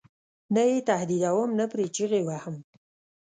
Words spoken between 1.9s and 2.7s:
چغې وهم.